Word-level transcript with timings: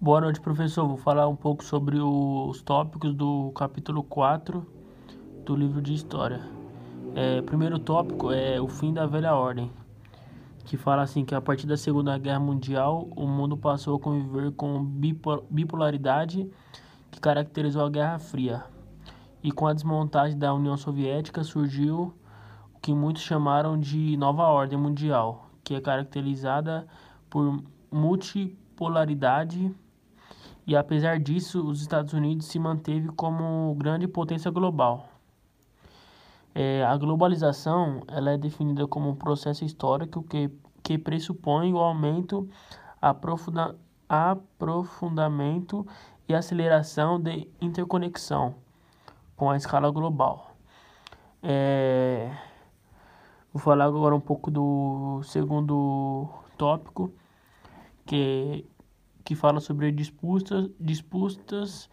Boa 0.00 0.20
noite, 0.20 0.40
professor. 0.40 0.86
Vou 0.86 0.96
falar 0.96 1.26
um 1.26 1.34
pouco 1.34 1.64
sobre 1.64 1.98
os 1.98 2.62
tópicos 2.62 3.12
do 3.12 3.50
capítulo 3.50 4.04
4 4.04 4.64
do 5.44 5.56
livro 5.56 5.82
de 5.82 5.92
História. 5.92 6.40
É, 7.16 7.42
primeiro 7.42 7.80
tópico 7.80 8.30
é 8.30 8.60
o 8.60 8.68
fim 8.68 8.94
da 8.94 9.06
velha 9.06 9.34
ordem, 9.34 9.72
que 10.64 10.76
fala 10.76 11.02
assim 11.02 11.24
que 11.24 11.34
a 11.34 11.40
partir 11.40 11.66
da 11.66 11.76
Segunda 11.76 12.16
Guerra 12.16 12.38
Mundial 12.38 13.08
o 13.16 13.26
mundo 13.26 13.56
passou 13.56 13.96
a 13.96 13.98
conviver 13.98 14.52
com 14.52 14.84
bipolaridade 15.50 16.48
que 17.10 17.18
caracterizou 17.18 17.84
a 17.84 17.90
Guerra 17.90 18.20
Fria. 18.20 18.62
E 19.42 19.50
com 19.50 19.66
a 19.66 19.72
desmontagem 19.72 20.38
da 20.38 20.54
União 20.54 20.76
Soviética 20.76 21.42
surgiu 21.42 22.14
o 22.72 22.78
que 22.78 22.94
muitos 22.94 23.22
chamaram 23.22 23.76
de 23.76 24.16
nova 24.16 24.44
ordem 24.44 24.78
mundial, 24.78 25.50
que 25.64 25.74
é 25.74 25.80
caracterizada 25.80 26.86
por 27.28 27.60
multipolaridade 27.90 29.74
e 30.68 30.76
apesar 30.76 31.18
disso, 31.18 31.66
os 31.66 31.80
Estados 31.80 32.12
Unidos 32.12 32.44
se 32.44 32.58
manteve 32.58 33.08
como 33.12 33.74
grande 33.76 34.06
potência 34.06 34.50
global. 34.50 35.08
É, 36.54 36.84
a 36.84 36.94
globalização 36.98 38.02
ela 38.06 38.32
é 38.32 38.36
definida 38.36 38.86
como 38.86 39.08
um 39.08 39.14
processo 39.14 39.64
histórico 39.64 40.22
que, 40.22 40.50
que 40.82 40.98
pressupõe 40.98 41.72
o 41.72 41.78
aumento, 41.78 42.46
aprofunda, 43.00 43.78
aprofundamento 44.06 45.86
e 46.28 46.34
aceleração 46.34 47.18
de 47.18 47.48
interconexão 47.62 48.54
com 49.36 49.50
a 49.50 49.56
escala 49.56 49.90
global. 49.90 50.54
É, 51.42 52.30
vou 53.54 53.62
falar 53.62 53.86
agora 53.86 54.14
um 54.14 54.20
pouco 54.20 54.50
do 54.50 55.22
segundo 55.22 56.28
tópico, 56.58 57.10
que 58.04 58.66
que 59.28 59.34
fala 59.34 59.60
sobre 59.60 59.92
disputas, 59.92 60.70
disputas 60.80 61.90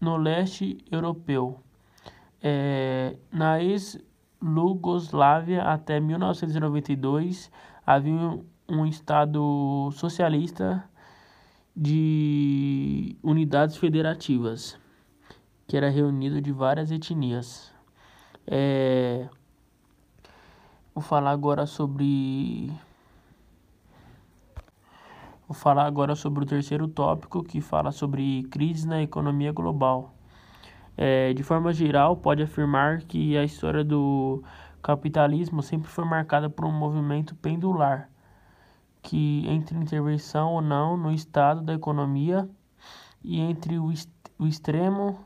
no 0.00 0.16
leste 0.16 0.78
europeu. 0.90 1.60
É, 2.40 3.18
na 3.30 3.62
ex-Lugoslávia, 3.62 5.64
até 5.64 6.00
1992, 6.00 7.52
havia 7.84 8.40
um 8.66 8.86
Estado 8.86 9.90
socialista 9.92 10.82
de 11.76 13.18
unidades 13.22 13.76
federativas, 13.76 14.80
que 15.66 15.76
era 15.76 15.90
reunido 15.90 16.40
de 16.40 16.52
várias 16.52 16.90
etnias. 16.90 17.70
É, 18.46 19.28
vou 20.94 21.04
falar 21.04 21.32
agora 21.32 21.66
sobre 21.66 22.72
Vou 25.52 25.60
falar 25.60 25.84
agora 25.84 26.14
sobre 26.16 26.42
o 26.42 26.46
terceiro 26.46 26.88
tópico, 26.88 27.44
que 27.44 27.60
fala 27.60 27.92
sobre 27.92 28.44
crise 28.44 28.88
na 28.88 29.02
economia 29.02 29.52
global. 29.52 30.14
É, 30.96 31.34
de 31.34 31.42
forma 31.42 31.74
geral, 31.74 32.16
pode 32.16 32.42
afirmar 32.42 33.02
que 33.02 33.36
a 33.36 33.44
história 33.44 33.84
do 33.84 34.42
capitalismo 34.82 35.62
sempre 35.62 35.90
foi 35.90 36.06
marcada 36.06 36.48
por 36.48 36.64
um 36.64 36.72
movimento 36.72 37.34
pendular, 37.34 38.08
que 39.02 39.44
entre 39.46 39.76
intervenção 39.76 40.54
ou 40.54 40.62
não 40.62 40.96
no 40.96 41.12
estado 41.12 41.60
da 41.60 41.74
economia 41.74 42.48
e 43.22 43.38
entre 43.38 43.78
o, 43.78 43.92
o 44.38 44.46
extremo 44.46 45.18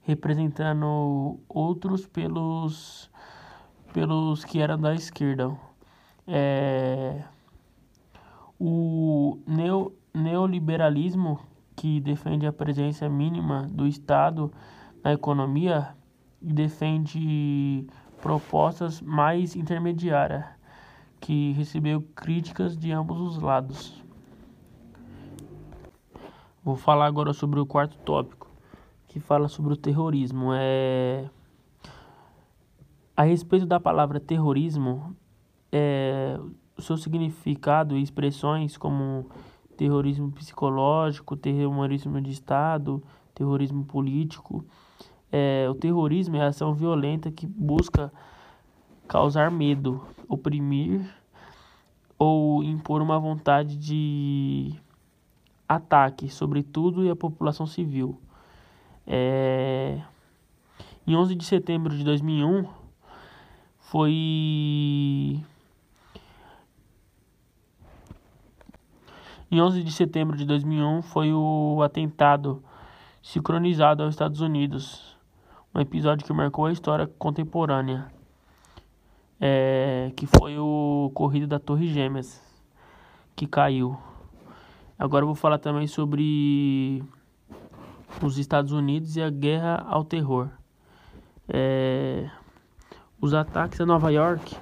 representando 0.00 1.38
outros 1.46 2.06
pelos 2.06 3.10
pelos 3.92 4.46
que 4.46 4.60
eram 4.60 4.80
da 4.80 4.94
esquerda. 4.94 5.54
É, 6.26 7.22
o 8.58 9.38
neo, 9.46 9.92
neoliberalismo, 10.12 11.40
que 11.76 12.00
defende 12.00 12.46
a 12.46 12.52
presença 12.52 13.08
mínima 13.08 13.66
do 13.70 13.86
Estado 13.86 14.52
na 15.02 15.12
economia 15.12 15.94
defende 16.40 17.86
propostas 18.20 19.00
mais 19.00 19.56
intermediárias, 19.56 20.44
que 21.20 21.52
recebeu 21.52 22.02
críticas 22.14 22.76
de 22.76 22.92
ambos 22.92 23.20
os 23.20 23.38
lados. 23.38 24.04
Vou 26.62 26.76
falar 26.76 27.06
agora 27.06 27.32
sobre 27.32 27.60
o 27.60 27.66
quarto 27.66 27.98
tópico, 27.98 28.50
que 29.08 29.20
fala 29.20 29.48
sobre 29.48 29.74
o 29.74 29.76
terrorismo. 29.76 30.50
É... 30.54 31.28
A 33.16 33.22
respeito 33.22 33.66
da 33.66 33.78
palavra 33.78 34.18
terrorismo, 34.18 35.14
é 35.70 36.38
seu 36.82 36.96
significado 36.96 37.96
e 37.96 38.02
expressões 38.02 38.76
como 38.76 39.26
terrorismo 39.76 40.30
psicológico, 40.32 41.36
terrorismo 41.36 42.20
de 42.20 42.30
Estado, 42.30 43.02
terrorismo 43.34 43.84
político. 43.84 44.64
É, 45.30 45.66
o 45.68 45.74
terrorismo 45.74 46.36
é 46.36 46.42
a 46.42 46.48
ação 46.48 46.74
violenta 46.74 47.30
que 47.30 47.46
busca 47.46 48.12
causar 49.08 49.50
medo, 49.50 50.04
oprimir 50.28 51.04
ou 52.18 52.62
impor 52.62 53.02
uma 53.02 53.18
vontade 53.18 53.76
de 53.76 54.72
ataque 55.68 56.28
sobre 56.28 56.62
tudo 56.62 57.04
e 57.04 57.10
a 57.10 57.16
população 57.16 57.66
civil. 57.66 58.20
É... 59.06 60.00
Em 61.06 61.14
11 61.14 61.34
de 61.34 61.44
setembro 61.44 61.94
de 61.96 62.02
2001 62.02 62.66
foi 63.78 64.10
Em 69.54 69.60
11 69.60 69.84
de 69.84 69.92
setembro 69.92 70.36
de 70.36 70.44
2001 70.44 71.00
foi 71.02 71.32
o 71.32 71.80
atentado 71.80 72.60
sincronizado 73.22 74.02
aos 74.02 74.12
Estados 74.12 74.40
Unidos, 74.40 75.16
um 75.72 75.78
episódio 75.78 76.26
que 76.26 76.32
marcou 76.32 76.66
a 76.66 76.72
história 76.72 77.06
contemporânea, 77.06 78.08
é, 79.40 80.10
que 80.16 80.26
foi 80.26 80.58
o 80.58 81.08
corrido 81.14 81.46
da 81.46 81.60
Torre 81.60 81.86
Gêmeas, 81.86 82.42
que 83.36 83.46
caiu. 83.46 83.96
Agora 84.98 85.22
eu 85.22 85.28
vou 85.28 85.36
falar 85.36 85.58
também 85.58 85.86
sobre 85.86 87.04
os 88.20 88.38
Estados 88.38 88.72
Unidos 88.72 89.14
e 89.14 89.22
a 89.22 89.30
guerra 89.30 89.86
ao 89.88 90.04
terror. 90.04 90.48
É, 91.48 92.28
os 93.20 93.32
ataques 93.32 93.80
a 93.80 93.86
Nova 93.86 94.10
York 94.10 94.56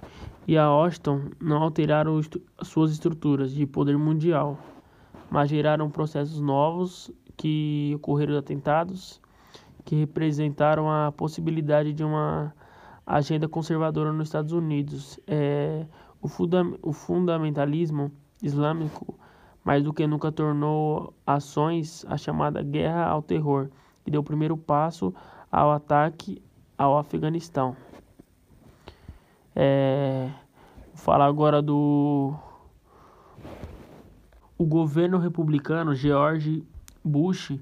e 0.46 0.58
a 0.58 0.70
Washington 0.70 1.30
não 1.40 1.62
alteraram 1.62 2.20
suas 2.60 2.92
estruturas 2.92 3.54
de 3.54 3.64
poder 3.64 3.96
mundial 3.96 4.58
mas 5.32 5.48
geraram 5.48 5.90
processos 5.90 6.38
novos 6.38 7.10
que 7.38 7.92
ocorreram 7.96 8.36
atentados 8.36 9.18
que 9.84 9.96
representaram 9.96 10.90
a 10.90 11.10
possibilidade 11.10 11.92
de 11.94 12.04
uma 12.04 12.54
agenda 13.06 13.48
conservadora 13.48 14.12
nos 14.12 14.28
Estados 14.28 14.52
Unidos. 14.52 15.18
É, 15.26 15.86
o, 16.20 16.28
funda 16.28 16.62
o 16.82 16.92
fundamentalismo 16.92 18.12
islâmico 18.42 19.18
mais 19.64 19.82
do 19.82 19.92
que 19.92 20.06
nunca 20.06 20.30
tornou 20.30 21.14
ações 21.26 22.04
a 22.08 22.16
chamada 22.16 22.62
guerra 22.62 23.06
ao 23.06 23.22
terror, 23.22 23.70
que 24.04 24.10
deu 24.10 24.20
o 24.20 24.24
primeiro 24.24 24.56
passo 24.56 25.14
ao 25.50 25.70
ataque 25.70 26.42
ao 26.76 26.98
Afeganistão. 26.98 27.74
É, 29.56 30.28
vou 30.88 30.96
falar 30.96 31.26
agora 31.26 31.62
do 31.62 32.34
o 34.58 34.64
governo 34.64 35.18
republicano 35.18 35.94
George 35.94 36.64
Bush 37.04 37.58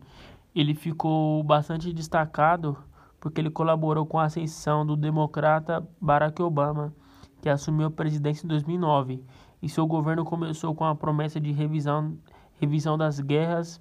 ele 0.55 0.75
ficou 0.75 1.43
bastante 1.43 1.93
destacado 1.93 2.77
porque 3.21 3.41
ele 3.41 3.51
colaborou 3.51 4.07
com 4.07 4.19
a 4.19 4.25
ascensão 4.25 4.85
do 4.85 4.97
democrata 4.97 5.87
Barack 6.01 6.41
Obama, 6.43 6.93
que 7.41 7.49
assumiu 7.49 7.87
a 7.87 7.91
presidência 7.91 8.45
em 8.45 8.49
2009. 8.49 9.23
E 9.63 9.69
seu 9.69 9.87
governo 9.87 10.25
começou 10.25 10.75
com 10.75 10.85
a 10.85 10.95
promessa 10.95 11.39
de 11.39 11.53
revisão, 11.53 12.17
revisão 12.59 12.97
das 12.97 13.21
guerras, 13.21 13.81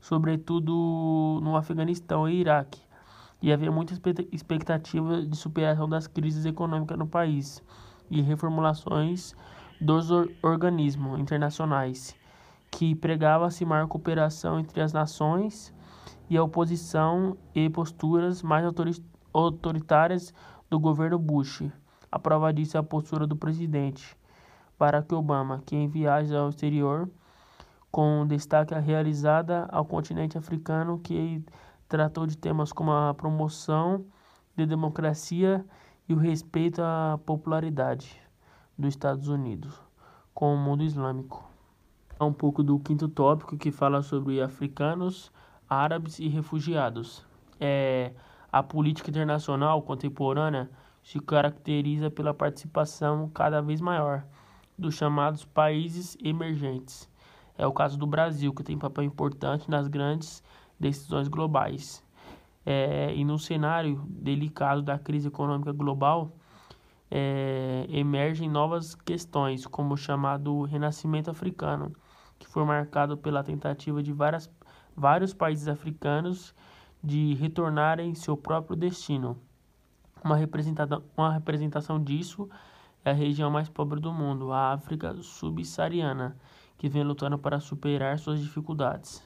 sobretudo 0.00 1.40
no 1.42 1.56
Afeganistão 1.56 2.28
e 2.28 2.40
Iraque. 2.40 2.80
E 3.40 3.52
havia 3.52 3.70
muita 3.70 3.94
expectativa 4.32 5.22
de 5.22 5.36
superação 5.36 5.88
das 5.88 6.06
crises 6.06 6.44
econômicas 6.44 6.98
no 6.98 7.06
país 7.06 7.62
e 8.10 8.20
reformulações 8.20 9.34
dos 9.80 10.10
organismos 10.42 11.18
internacionais 11.18 12.20
que 12.72 12.94
pregava 12.94 13.46
acirmar 13.46 13.86
cooperação 13.86 14.58
entre 14.58 14.80
as 14.80 14.92
nações 14.92 15.72
e 16.28 16.36
a 16.36 16.42
oposição 16.42 17.36
e 17.54 17.68
posturas 17.68 18.42
mais 18.42 18.64
autoritárias 19.32 20.34
do 20.68 20.80
governo 20.80 21.18
Bush. 21.18 21.62
A 22.10 22.18
prova 22.18 22.52
disso 22.52 22.76
é 22.76 22.80
a 22.80 22.82
postura 22.82 23.26
do 23.26 23.36
presidente 23.36 24.16
Barack 24.78 25.14
Obama, 25.14 25.62
que 25.64 25.76
em 25.76 25.86
viagens 25.86 26.32
ao 26.32 26.48
exterior, 26.48 27.08
com 27.90 28.26
destaque 28.26 28.74
realizada 28.74 29.68
ao 29.70 29.84
continente 29.84 30.38
africano, 30.38 30.98
que 30.98 31.44
tratou 31.88 32.26
de 32.26 32.36
temas 32.36 32.72
como 32.72 32.90
a 32.90 33.12
promoção 33.14 34.04
da 34.56 34.64
democracia 34.64 35.64
e 36.08 36.14
o 36.14 36.18
respeito 36.18 36.80
à 36.82 37.20
popularidade 37.24 38.20
dos 38.78 38.88
Estados 38.88 39.28
Unidos 39.28 39.78
com 40.34 40.54
o 40.54 40.56
mundo 40.56 40.82
islâmico. 40.82 41.51
Um 42.24 42.32
pouco 42.32 42.62
do 42.62 42.78
quinto 42.78 43.08
tópico 43.08 43.56
que 43.56 43.70
fala 43.70 44.02
sobre 44.02 44.40
africanos, 44.40 45.32
árabes 45.68 46.18
e 46.18 46.28
refugiados. 46.28 47.24
É, 47.60 48.12
a 48.50 48.62
política 48.62 49.10
internacional 49.10 49.80
contemporânea 49.82 50.70
se 51.02 51.18
caracteriza 51.20 52.10
pela 52.10 52.34
participação 52.34 53.28
cada 53.30 53.60
vez 53.60 53.80
maior 53.80 54.24
dos 54.78 54.94
chamados 54.94 55.44
países 55.44 56.16
emergentes. 56.22 57.08
É 57.56 57.66
o 57.66 57.72
caso 57.72 57.98
do 57.98 58.06
Brasil, 58.06 58.52
que 58.52 58.62
tem 58.62 58.78
papel 58.78 59.04
importante 59.04 59.70
nas 59.70 59.88
grandes 59.88 60.42
decisões 60.78 61.28
globais. 61.28 62.04
É, 62.64 63.12
e 63.14 63.24
no 63.24 63.38
cenário 63.38 64.04
delicado 64.08 64.82
da 64.82 64.98
crise 64.98 65.28
econômica 65.28 65.72
global, 65.72 66.32
é, 67.10 67.86
emergem 67.90 68.48
novas 68.48 68.94
questões, 68.94 69.66
como 69.66 69.94
o 69.94 69.96
chamado 69.96 70.62
renascimento 70.62 71.30
africano, 71.30 71.92
que 72.42 72.48
foi 72.48 72.64
marcado 72.64 73.16
pela 73.16 73.44
tentativa 73.44 74.02
de 74.02 74.12
várias, 74.12 74.50
vários 74.96 75.32
países 75.32 75.68
africanos 75.68 76.52
de 77.02 77.34
retornarem 77.34 78.14
seu 78.14 78.36
próprio 78.36 78.76
destino. 78.76 79.38
Uma 80.24 80.36
uma 81.16 81.32
representação 81.32 82.02
disso 82.02 82.50
é 83.04 83.10
a 83.10 83.14
região 83.14 83.50
mais 83.50 83.68
pobre 83.68 84.00
do 84.00 84.12
mundo, 84.12 84.52
a 84.52 84.72
África 84.72 85.14
subsaariana, 85.22 86.36
que 86.76 86.88
vem 86.88 87.04
lutando 87.04 87.38
para 87.38 87.60
superar 87.60 88.18
suas 88.18 88.40
dificuldades. 88.40 89.22